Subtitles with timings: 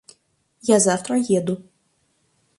[0.75, 1.61] Я завтра еду.